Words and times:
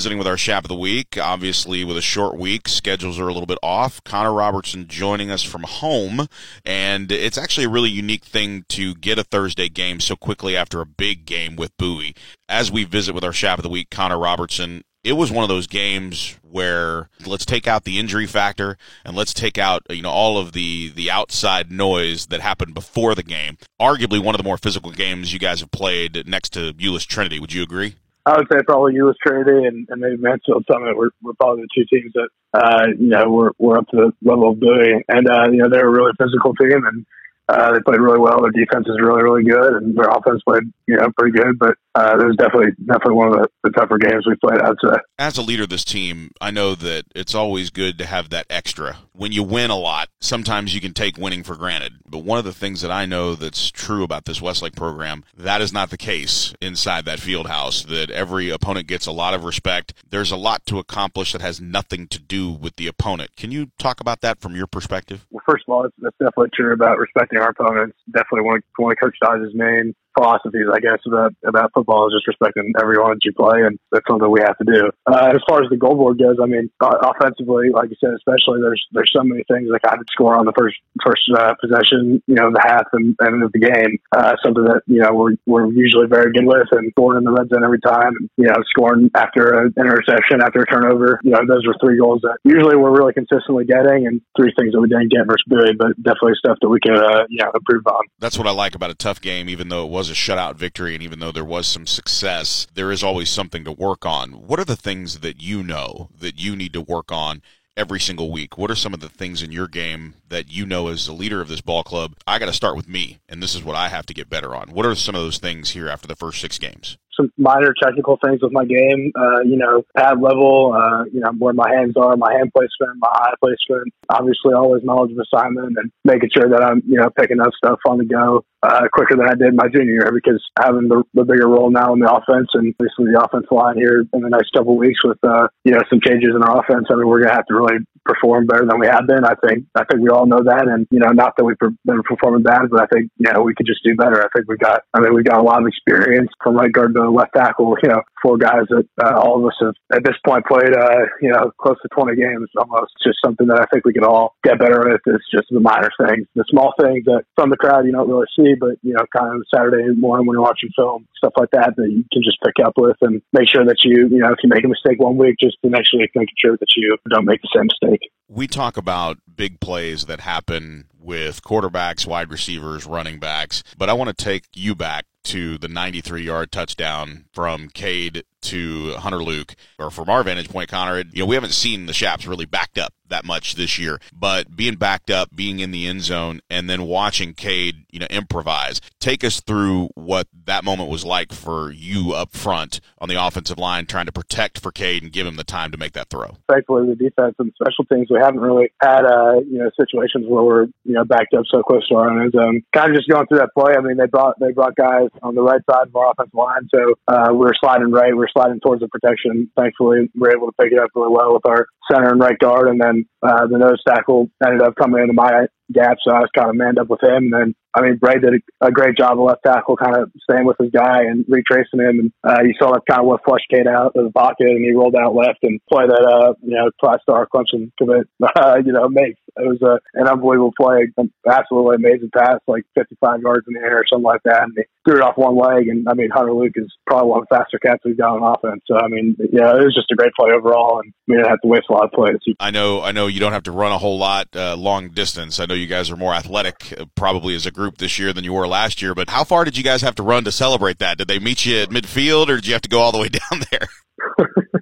Visiting 0.00 0.16
with 0.16 0.26
our 0.26 0.36
Chap 0.36 0.64
of 0.64 0.68
the 0.68 0.74
Week, 0.74 1.18
obviously 1.20 1.84
with 1.84 1.98
a 1.98 2.00
short 2.00 2.38
week, 2.38 2.68
schedules 2.68 3.20
are 3.20 3.28
a 3.28 3.34
little 3.34 3.44
bit 3.44 3.58
off. 3.62 4.02
Connor 4.02 4.32
Robertson 4.32 4.88
joining 4.88 5.30
us 5.30 5.42
from 5.42 5.64
home, 5.64 6.26
and 6.64 7.12
it's 7.12 7.36
actually 7.36 7.66
a 7.66 7.68
really 7.68 7.90
unique 7.90 8.24
thing 8.24 8.64
to 8.70 8.94
get 8.94 9.18
a 9.18 9.24
Thursday 9.24 9.68
game 9.68 10.00
so 10.00 10.16
quickly 10.16 10.56
after 10.56 10.80
a 10.80 10.86
big 10.86 11.26
game 11.26 11.54
with 11.54 11.76
Bowie. 11.76 12.14
As 12.48 12.72
we 12.72 12.84
visit 12.84 13.14
with 13.14 13.24
our 13.24 13.32
Chap 13.32 13.58
of 13.58 13.62
the 13.62 13.68
Week, 13.68 13.90
Connor 13.90 14.18
Robertson, 14.18 14.84
it 15.04 15.12
was 15.12 15.30
one 15.30 15.42
of 15.42 15.50
those 15.50 15.66
games 15.66 16.38
where 16.40 17.10
let's 17.26 17.44
take 17.44 17.68
out 17.68 17.84
the 17.84 17.98
injury 17.98 18.26
factor 18.26 18.78
and 19.04 19.14
let's 19.14 19.34
take 19.34 19.58
out 19.58 19.82
you 19.90 20.00
know 20.00 20.08
all 20.08 20.38
of 20.38 20.52
the 20.52 20.88
the 20.96 21.10
outside 21.10 21.70
noise 21.70 22.28
that 22.28 22.40
happened 22.40 22.72
before 22.72 23.14
the 23.14 23.22
game. 23.22 23.58
Arguably 23.78 24.18
one 24.18 24.34
of 24.34 24.38
the 24.38 24.44
more 24.44 24.56
physical 24.56 24.92
games 24.92 25.34
you 25.34 25.38
guys 25.38 25.60
have 25.60 25.70
played 25.70 26.26
next 26.26 26.54
to 26.54 26.72
Euless 26.72 27.06
Trinity. 27.06 27.38
Would 27.38 27.52
you 27.52 27.62
agree? 27.62 27.96
I 28.26 28.36
would 28.36 28.46
say 28.52 28.58
probably 28.66 28.94
Trinity 29.26 29.66
and, 29.66 29.88
and 29.88 30.00
maybe 30.00 30.16
Mansfield 30.18 30.64
Summit 30.70 30.96
were, 30.96 31.10
were 31.22 31.34
probably 31.34 31.62
the 31.62 31.68
two 31.74 31.86
teams 31.90 32.12
that 32.12 32.28
uh, 32.52 32.86
you 32.98 33.08
know 33.08 33.30
were 33.30 33.52
were 33.58 33.78
up 33.78 33.88
to 33.88 33.96
the 33.96 34.12
level 34.22 34.50
of 34.50 34.60
Bowie, 34.60 35.04
and 35.08 35.28
uh, 35.28 35.50
you 35.50 35.58
know 35.58 35.68
they're 35.70 35.88
a 35.88 35.90
really 35.90 36.12
physical 36.18 36.54
team 36.54 36.84
and 36.84 37.06
uh, 37.50 37.72
they 37.72 37.80
played 37.80 38.00
really 38.00 38.18
well. 38.18 38.40
Their 38.40 38.52
defense 38.52 38.86
is 38.86 38.96
really, 39.00 39.22
really 39.22 39.42
good, 39.42 39.82
and 39.82 39.96
their 39.96 40.08
offense 40.08 40.42
played, 40.46 40.64
you 40.86 40.96
know, 40.96 41.08
pretty 41.18 41.36
good. 41.36 41.58
But 41.58 41.74
uh, 41.94 42.16
it 42.20 42.24
was 42.24 42.36
definitely, 42.36 42.72
definitely 42.86 43.14
one 43.14 43.28
of 43.28 43.34
the, 43.34 43.48
the 43.64 43.70
tougher 43.70 43.98
games 43.98 44.26
we 44.26 44.36
played. 44.36 44.60
I'd 44.60 44.76
say. 44.82 45.00
As 45.18 45.36
a 45.36 45.42
leader 45.42 45.64
of 45.64 45.68
this 45.68 45.84
team, 45.84 46.30
I 46.40 46.50
know 46.50 46.74
that 46.76 47.04
it's 47.14 47.34
always 47.34 47.70
good 47.70 47.98
to 47.98 48.06
have 48.06 48.30
that 48.30 48.46
extra. 48.48 48.98
When 49.12 49.32
you 49.32 49.42
win 49.42 49.70
a 49.70 49.76
lot, 49.76 50.08
sometimes 50.20 50.74
you 50.74 50.80
can 50.80 50.94
take 50.94 51.18
winning 51.18 51.42
for 51.42 51.56
granted. 51.56 51.94
But 52.08 52.18
one 52.18 52.38
of 52.38 52.44
the 52.44 52.52
things 52.52 52.80
that 52.82 52.90
I 52.90 53.06
know 53.06 53.34
that's 53.34 53.70
true 53.70 54.04
about 54.04 54.24
this 54.24 54.40
Westlake 54.40 54.76
program, 54.76 55.24
that 55.36 55.60
is 55.60 55.72
not 55.72 55.90
the 55.90 55.98
case 55.98 56.54
inside 56.60 57.04
that 57.04 57.20
field 57.20 57.48
house. 57.48 57.82
That 57.82 58.10
every 58.10 58.50
opponent 58.50 58.86
gets 58.86 59.06
a 59.06 59.12
lot 59.12 59.34
of 59.34 59.44
respect. 59.44 59.94
There's 60.08 60.30
a 60.30 60.36
lot 60.36 60.64
to 60.66 60.78
accomplish 60.78 61.32
that 61.32 61.42
has 61.42 61.60
nothing 61.60 62.06
to 62.08 62.20
do 62.20 62.50
with 62.50 62.76
the 62.76 62.86
opponent. 62.86 63.36
Can 63.36 63.50
you 63.50 63.70
talk 63.78 64.00
about 64.00 64.20
that 64.20 64.40
from 64.40 64.54
your 64.54 64.66
perspective? 64.66 65.26
Well, 65.30 65.42
first 65.48 65.64
of 65.66 65.74
all, 65.74 65.88
that's 65.98 66.16
definitely 66.18 66.50
true 66.54 66.72
about 66.72 66.98
respecting 66.98 67.39
our 67.40 67.50
opponents. 67.50 67.96
Definitely 68.12 68.42
one 68.42 68.56
of, 68.56 68.62
one 68.76 68.92
of 68.92 68.98
Coach 68.98 69.16
Dodge's 69.20 69.54
main 69.54 69.94
philosophies, 70.16 70.66
I 70.72 70.80
guess, 70.80 71.00
about 71.06 71.34
about 71.44 71.70
football 71.74 72.06
is 72.08 72.14
just 72.14 72.28
respecting 72.28 72.72
everyone 72.80 73.18
that 73.18 73.24
you 73.24 73.32
play, 73.32 73.62
and 73.62 73.78
that's 73.92 74.06
something 74.08 74.30
we 74.30 74.40
have 74.40 74.58
to 74.58 74.66
do. 74.66 74.90
Uh, 75.06 75.32
as 75.34 75.42
far 75.48 75.62
as 75.62 75.70
the 75.70 75.76
goal 75.76 75.94
board 75.94 76.18
goes, 76.18 76.36
I 76.42 76.46
mean, 76.46 76.70
offensively, 76.80 77.70
like 77.70 77.90
you 77.90 77.96
said, 78.00 78.14
especially 78.14 78.60
there's 78.60 78.82
there's 78.92 79.10
so 79.14 79.22
many 79.22 79.44
things 79.48 79.70
that 79.70 79.82
kind 79.82 80.00
of 80.00 80.06
score 80.10 80.36
on 80.36 80.46
the 80.46 80.56
first 80.56 80.76
first 81.04 81.22
uh, 81.36 81.54
possession, 81.60 82.22
you 82.26 82.34
know, 82.34 82.50
the 82.50 82.62
half 82.64 82.86
and, 82.92 83.16
and 83.20 83.42
of 83.42 83.52
the 83.52 83.60
game. 83.60 83.98
Uh, 84.12 84.34
something 84.42 84.64
that 84.64 84.82
you 84.86 85.00
know 85.00 85.12
we're 85.14 85.36
we're 85.46 85.70
usually 85.72 86.06
very 86.06 86.32
good 86.32 86.46
with, 86.46 86.68
and 86.72 86.90
scoring 86.92 87.18
in 87.18 87.24
the 87.24 87.32
red 87.32 87.48
zone 87.48 87.64
every 87.64 87.80
time, 87.80 88.14
you 88.36 88.46
know, 88.46 88.56
scoring 88.70 89.10
after 89.14 89.66
an 89.66 89.74
interception, 89.78 90.42
after 90.42 90.62
a 90.62 90.66
turnover. 90.66 91.20
You 91.22 91.32
know, 91.32 91.42
those 91.46 91.66
were 91.66 91.76
three 91.80 91.98
goals 91.98 92.20
that 92.22 92.38
usually 92.44 92.76
we're 92.76 92.96
really 92.96 93.12
consistently 93.12 93.64
getting, 93.64 94.06
and 94.06 94.20
three 94.36 94.52
things 94.58 94.72
that 94.72 94.80
we 94.80 94.88
didn't 94.88 95.10
get 95.10 95.26
versus 95.26 95.44
Bowie, 95.46 95.76
but 95.76 95.94
definitely 96.02 96.34
stuff 96.38 96.58
that 96.60 96.68
we 96.68 96.80
could 96.80 96.96
uh, 96.96 97.26
you 97.28 97.42
know 97.44 97.50
improve 97.54 97.86
on. 97.86 98.04
That's 98.18 98.38
what 98.38 98.46
I 98.46 98.52
like 98.52 98.74
about 98.74 98.90
a 98.90 98.94
tough 98.94 99.20
game, 99.20 99.48
even 99.48 99.68
though 99.68 99.84
it 99.84 99.90
was 99.90 99.99
a 100.08 100.14
shutout 100.14 100.54
victory, 100.54 100.94
and 100.94 101.02
even 101.02 101.18
though 101.18 101.32
there 101.32 101.44
was 101.44 101.66
some 101.66 101.86
success, 101.86 102.66
there 102.72 102.92
is 102.92 103.02
always 103.02 103.28
something 103.28 103.64
to 103.64 103.72
work 103.72 104.06
on. 104.06 104.46
What 104.46 104.60
are 104.60 104.64
the 104.64 104.76
things 104.76 105.18
that 105.18 105.42
you 105.42 105.62
know 105.62 106.08
that 106.18 106.38
you 106.38 106.56
need 106.56 106.72
to 106.74 106.80
work 106.80 107.10
on 107.12 107.42
every 107.76 108.00
single 108.00 108.30
week? 108.30 108.56
What 108.56 108.70
are 108.70 108.76
some 108.76 108.94
of 108.94 109.00
the 109.00 109.08
things 109.08 109.42
in 109.42 109.52
your 109.52 109.68
game 109.68 110.14
that 110.28 110.50
you 110.50 110.64
know 110.64 110.88
as 110.88 111.06
the 111.06 111.12
leader 111.12 111.40
of 111.40 111.48
this 111.48 111.60
ball 111.60 111.82
club? 111.82 112.14
I 112.26 112.38
got 112.38 112.46
to 112.46 112.52
start 112.52 112.76
with 112.76 112.88
me, 112.88 113.18
and 113.28 113.42
this 113.42 113.54
is 113.54 113.64
what 113.64 113.76
I 113.76 113.88
have 113.88 114.06
to 114.06 114.14
get 114.14 114.30
better 114.30 114.54
on. 114.54 114.70
What 114.70 114.86
are 114.86 114.94
some 114.94 115.14
of 115.14 115.22
those 115.22 115.38
things 115.38 115.70
here 115.70 115.88
after 115.88 116.06
the 116.06 116.16
first 116.16 116.40
six 116.40 116.58
games? 116.58 116.96
Some 117.20 117.32
minor 117.36 117.74
technical 117.82 118.18
things 118.24 118.40
with 118.42 118.52
my 118.52 118.64
game. 118.64 119.12
Uh, 119.14 119.40
you 119.44 119.56
know, 119.56 119.82
pad 119.96 120.20
level, 120.20 120.74
uh, 120.74 121.04
you 121.12 121.20
know, 121.20 121.30
where 121.38 121.52
my 121.52 121.68
hands 121.70 121.96
are, 121.96 122.16
my 122.16 122.32
hand 122.32 122.50
placement, 122.54 122.98
my 122.98 123.08
eye 123.12 123.34
placement. 123.40 123.92
Obviously, 124.08 124.54
always 124.54 124.82
knowledge 124.84 125.12
of 125.12 125.18
assignment 125.18 125.76
and 125.78 125.90
making 126.04 126.30
sure 126.34 126.48
that 126.48 126.62
I'm, 126.62 126.82
you 126.86 126.96
know, 126.96 127.10
picking 127.10 127.40
up 127.40 127.52
stuff 127.56 127.78
on 127.86 127.98
the 127.98 128.04
go 128.04 128.44
uh, 128.62 128.88
quicker 128.92 129.16
than 129.16 129.28
I 129.28 129.34
did 129.34 129.54
my 129.54 129.68
junior 129.68 129.92
year 129.92 130.10
because 130.12 130.42
having 130.58 130.88
the, 130.88 131.02
the 131.14 131.24
bigger 131.24 131.48
role 131.48 131.70
now 131.70 131.92
in 131.92 132.00
the 132.00 132.10
offense 132.10 132.48
and 132.54 132.74
basically 132.78 133.12
the 133.12 133.22
offense 133.22 133.46
line 133.50 133.76
here 133.76 134.04
in 134.12 134.20
the 134.20 134.28
next 134.28 134.52
couple 134.52 134.76
weeks 134.76 135.00
with, 135.04 135.18
uh, 135.24 135.48
you 135.64 135.72
know, 135.72 135.80
some 135.88 136.00
changes 136.04 136.30
in 136.34 136.42
our 136.42 136.60
offense. 136.60 136.86
I 136.90 136.96
mean, 136.96 137.06
we're 137.06 137.20
going 137.24 137.30
to 137.30 137.36
have 137.36 137.46
to 137.46 137.54
really 137.54 137.78
perform 138.04 138.46
better 138.46 138.66
than 138.66 138.78
we 138.78 138.86
have 138.86 139.06
been. 139.06 139.24
I 139.24 139.34
think, 139.46 139.66
I 139.74 139.84
think 139.84 140.02
we 140.02 140.08
all 140.08 140.26
know 140.26 140.42
that. 140.42 140.68
And, 140.68 140.86
you 140.90 140.98
know, 140.98 141.10
not 141.10 141.36
that 141.36 141.44
we've 141.44 141.58
been 141.58 142.02
performing 142.02 142.42
bad, 142.42 142.70
but 142.70 142.82
I 142.82 142.86
think, 142.86 143.10
you 143.16 143.30
know, 143.32 143.42
we 143.42 143.54
could 143.54 143.66
just 143.66 143.84
do 143.84 143.94
better. 143.94 144.22
I 144.22 144.28
think 144.34 144.48
we've 144.48 144.58
got, 144.58 144.82
I 144.94 145.00
mean, 145.00 145.14
we've 145.14 145.24
got 145.24 145.40
a 145.40 145.42
lot 145.42 145.60
of 145.60 145.68
experience 145.68 146.30
from 146.42 146.56
right 146.56 146.72
guard 146.72 146.94
to 146.94 147.10
left 147.10 147.34
tackle, 147.34 147.76
you 147.82 147.88
know, 147.88 148.02
four 148.22 148.36
guys 148.38 148.68
that 148.68 148.86
uh, 149.02 149.18
all 149.18 149.40
of 149.40 149.46
us 149.46 149.56
have 149.60 149.74
at 149.92 150.04
this 150.04 150.16
point 150.24 150.44
played, 150.46 150.74
uh, 150.76 151.06
you 151.20 151.30
know, 151.30 151.52
close 151.58 151.76
to 151.82 151.88
20 151.88 152.16
games 152.16 152.48
almost. 152.56 152.92
Just 153.02 153.18
something 153.24 153.46
that 153.48 153.60
I 153.60 153.66
think 153.72 153.84
we 153.84 153.92
could 153.92 154.04
all 154.04 154.34
get 154.44 154.58
better 154.58 154.92
at. 154.92 155.00
It's 155.06 155.30
just 155.30 155.48
the 155.50 155.60
minor 155.60 155.90
things, 156.06 156.26
the 156.34 156.44
small 156.48 156.72
things 156.80 157.04
that 157.06 157.24
from 157.36 157.50
the 157.50 157.56
crowd 157.56 157.86
you 157.86 157.92
don't 157.92 158.08
really 158.08 158.26
see, 158.36 158.54
but, 158.54 158.76
you 158.82 158.94
know, 158.94 159.04
kind 159.16 159.34
of 159.34 159.44
Saturday 159.52 159.88
morning 159.96 160.26
when 160.26 160.34
you're 160.34 160.42
watching 160.42 160.70
film, 160.76 161.06
stuff 161.16 161.32
like 161.36 161.50
that, 161.52 161.74
that 161.76 161.90
you 161.90 162.04
can 162.12 162.22
just 162.22 162.40
pick 162.44 162.64
up 162.64 162.74
with 162.76 162.96
and 163.00 163.22
make 163.32 163.48
sure 163.48 163.64
that 163.64 163.84
you, 163.84 164.08
you 164.08 164.18
know, 164.18 164.32
if 164.32 164.38
you 164.42 164.48
make 164.48 164.64
a 164.64 164.68
mistake 164.68 165.00
one 165.00 165.16
week, 165.16 165.36
just 165.40 165.56
the 165.62 165.70
next 165.70 165.92
week 165.94 166.10
making 166.14 166.36
sure 166.38 166.56
that 166.56 166.68
you 166.76 166.96
don't 167.08 167.24
make 167.24 167.40
the 167.42 167.48
same 167.54 167.66
mistake. 167.66 167.89
We 168.32 168.46
talk 168.46 168.76
about 168.76 169.18
big 169.34 169.58
plays 169.58 170.06
that 170.06 170.20
happen 170.20 170.84
with 170.96 171.42
quarterbacks, 171.42 172.06
wide 172.06 172.30
receivers, 172.30 172.86
running 172.86 173.18
backs, 173.18 173.64
but 173.76 173.90
I 173.90 173.92
want 173.92 174.16
to 174.16 174.24
take 174.24 174.44
you 174.54 174.76
back 174.76 175.06
to 175.24 175.58
the 175.58 175.66
93 175.66 176.22
yard 176.22 176.52
touchdown 176.52 177.24
from 177.32 177.68
Cade 177.70 178.22
to 178.42 178.94
Hunter 178.94 179.22
Luke, 179.22 179.54
or 179.78 179.90
from 179.90 180.08
our 180.08 180.22
vantage 180.22 180.48
point, 180.48 180.68
Connor, 180.68 180.98
you 181.12 181.20
know, 181.20 181.26
we 181.26 181.34
haven't 181.34 181.52
seen 181.52 181.86
the 181.86 181.92
Chaps 181.92 182.26
really 182.26 182.46
backed 182.46 182.78
up 182.78 182.94
that 183.08 183.24
much 183.24 183.54
this 183.54 183.78
year, 183.78 184.00
but 184.12 184.56
being 184.56 184.76
backed 184.76 185.10
up, 185.10 185.34
being 185.34 185.58
in 185.58 185.72
the 185.72 185.86
end 185.86 186.00
zone, 186.02 186.40
and 186.48 186.70
then 186.70 186.84
watching 186.84 187.34
Cade, 187.34 187.84
you 187.90 187.98
know, 187.98 188.06
improvise. 188.08 188.80
Take 189.00 189.24
us 189.24 189.40
through 189.40 189.90
what 189.94 190.28
that 190.44 190.64
moment 190.64 190.90
was 190.90 191.04
like 191.04 191.32
for 191.32 191.72
you 191.72 192.12
up 192.12 192.32
front 192.32 192.80
on 192.98 193.08
the 193.08 193.16
offensive 193.16 193.58
line, 193.58 193.86
trying 193.86 194.06
to 194.06 194.12
protect 194.12 194.60
for 194.60 194.70
Cade 194.70 195.02
and 195.02 195.12
give 195.12 195.26
him 195.26 195.36
the 195.36 195.44
time 195.44 195.72
to 195.72 195.76
make 195.76 195.92
that 195.94 196.08
throw. 196.08 196.36
Thankfully, 196.48 196.86
the 196.86 196.94
defense 196.94 197.34
and 197.38 197.52
special 197.60 197.84
teams, 197.84 198.08
we 198.10 198.18
haven't 198.22 198.40
really 198.40 198.70
had, 198.80 199.04
uh, 199.04 199.40
you 199.40 199.58
know, 199.58 199.70
situations 199.76 200.26
where 200.28 200.44
we're, 200.44 200.64
you 200.84 200.94
know, 200.94 201.04
backed 201.04 201.34
up 201.34 201.44
so 201.50 201.62
close 201.62 201.86
to 201.88 201.96
our 201.96 202.10
own 202.10 202.22
end 202.22 202.32
zone. 202.32 202.62
Kind 202.72 202.90
of 202.90 202.96
just 202.96 203.08
going 203.08 203.26
through 203.26 203.38
that 203.38 203.50
play. 203.58 203.74
I 203.76 203.80
mean, 203.80 203.96
they 203.96 204.06
brought, 204.06 204.38
they 204.38 204.52
brought 204.52 204.76
guys 204.76 205.08
on 205.22 205.34
the 205.34 205.42
right 205.42 205.60
side 205.68 205.88
of 205.88 205.96
our 205.96 206.12
offensive 206.12 206.34
line, 206.34 206.68
so 206.72 206.94
uh, 207.08 207.30
we 207.32 207.38
were 207.38 207.54
sliding 207.58 207.90
right, 207.90 208.12
we 208.12 208.18
were 208.18 208.29
sliding 208.32 208.60
towards 208.60 208.80
the 208.80 208.88
protection. 208.88 209.50
Thankfully, 209.56 210.10
we 210.14 210.20
were 210.20 210.34
able 210.34 210.46
to 210.46 210.52
pick 210.60 210.72
it 210.72 210.78
up 210.78 210.90
really 210.94 211.12
well 211.12 211.34
with 211.34 211.46
our 211.46 211.66
center 211.90 212.10
and 212.10 212.20
right 212.20 212.38
guard, 212.38 212.68
and 212.68 212.80
then 212.80 213.06
uh, 213.22 213.46
the 213.46 213.58
nose 213.58 213.82
tackle 213.86 214.30
ended 214.44 214.62
up 214.62 214.74
coming 214.76 215.02
into 215.02 215.12
my 215.12 215.46
gap, 215.72 215.96
so 216.02 216.12
I 216.12 216.20
was 216.20 216.30
kind 216.36 216.50
of 216.50 216.56
manned 216.56 216.78
up 216.78 216.88
with 216.88 217.02
him. 217.02 217.30
And 217.30 217.32
then, 217.32 217.54
I 217.74 217.82
mean, 217.82 217.96
Bray 217.96 218.18
did 218.18 218.34
a, 218.34 218.66
a 218.66 218.70
great 218.70 218.96
job 218.96 219.12
of 219.12 219.24
left 219.24 219.42
tackle, 219.46 219.76
kind 219.76 219.96
of 219.96 220.10
staying 220.22 220.44
with 220.44 220.56
his 220.58 220.70
guy 220.70 221.02
and 221.06 221.24
retracing 221.28 221.80
him. 221.80 221.98
And 222.00 222.12
uh, 222.24 222.42
you 222.42 222.54
saw 222.58 222.72
that 222.72 222.82
kind 222.88 223.00
of 223.00 223.06
what 223.06 223.22
flushed 223.24 223.46
Cade 223.50 223.68
out 223.68 223.94
of 223.94 224.04
the 224.04 224.10
pocket, 224.10 224.50
and 224.50 224.64
he 224.64 224.72
rolled 224.72 224.96
out 224.96 225.14
left 225.14 225.38
and 225.42 225.60
play 225.70 225.86
that, 225.86 226.02
uh, 226.02 226.34
you 226.42 226.56
know, 226.56 226.70
five-star 226.82 227.28
Clemson 227.32 227.70
commit, 227.78 228.08
uh, 228.22 228.56
you 228.64 228.72
know, 228.72 228.88
makes. 228.88 229.20
It 229.36 229.46
was 229.46 229.62
uh, 229.62 229.78
an 229.94 230.08
unbelievable 230.08 230.52
play, 230.60 230.90
an 230.96 231.12
absolutely 231.28 231.76
amazing 231.76 232.10
pass, 232.16 232.40
like 232.48 232.64
55 232.74 233.20
yards 233.22 233.46
in 233.46 233.54
the 233.54 233.60
air 233.60 233.78
or 233.78 233.84
something 233.88 234.04
like 234.04 234.22
that. 234.24 234.42
And 234.42 234.52
he 234.56 234.64
threw 234.84 234.98
it 234.98 235.02
off 235.02 235.16
one 235.16 235.38
leg. 235.38 235.68
And, 235.68 235.86
I 235.88 235.94
mean, 235.94 236.10
Hunter 236.10 236.34
Luke 236.34 236.54
is 236.56 236.66
probably 236.86 237.10
one 237.10 237.20
of 237.20 237.26
the 237.30 237.36
faster 237.36 237.58
cats 237.58 237.82
we've 237.84 237.96
got 237.96 238.18
on 238.18 238.34
offense. 238.34 238.62
So, 238.66 238.76
I 238.76 238.88
mean, 238.88 239.14
yeah, 239.18 239.54
it 239.54 239.62
was 239.62 239.74
just 239.74 239.92
a 239.92 239.94
great 239.94 240.12
play 240.18 240.32
overall. 240.34 240.80
And 240.82 240.92
we 241.06 241.14
didn't 241.14 241.30
have 241.30 241.40
to 241.42 241.48
waste 241.48 241.66
a 241.70 241.74
lot 241.74 241.84
of 241.84 241.92
plays. 241.92 242.18
I 242.40 242.50
know, 242.50 242.82
I 242.82 242.90
know 242.90 243.06
you 243.06 243.20
don't 243.20 243.32
have 243.32 243.44
to 243.44 243.52
run 243.52 243.70
a 243.70 243.78
whole 243.78 243.98
lot 243.98 244.26
uh, 244.34 244.56
long 244.56 244.88
distance. 244.88 245.38
I 245.38 245.46
know 245.46 245.54
you 245.54 245.68
guys 245.68 245.92
are 245.92 245.96
more 245.96 246.12
athletic, 246.12 246.74
uh, 246.76 246.86
probably 246.96 247.36
as 247.36 247.46
a 247.46 247.52
group 247.52 247.59
this 247.68 247.98
year 247.98 248.12
than 248.12 248.24
you 248.24 248.32
were 248.32 248.48
last 248.48 248.80
year. 248.80 248.94
But 248.94 249.10
how 249.10 249.24
far 249.24 249.44
did 249.44 249.58
you 249.58 249.62
guys 249.62 249.82
have 249.82 249.96
to 249.96 250.02
run 250.02 250.24
to 250.24 250.32
celebrate 250.32 250.78
that? 250.78 250.96
Did 250.96 251.08
they 251.08 251.18
meet 251.18 251.44
you 251.44 251.58
at 251.58 251.68
midfield, 251.70 252.28
or 252.28 252.36
did 252.36 252.46
you 252.46 252.52
have 252.54 252.62
to 252.62 252.68
go 252.68 252.80
all 252.80 252.92
the 252.92 252.98
way 252.98 253.08
down 253.30 253.42
there? 253.50 253.68